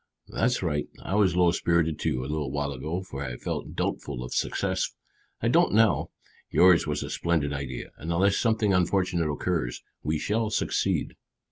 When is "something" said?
8.35-8.73